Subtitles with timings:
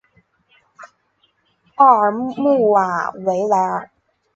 [1.75, 3.91] 奥尔穆瓦维莱尔。